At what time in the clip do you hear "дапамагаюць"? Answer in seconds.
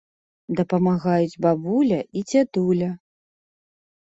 0.61-1.39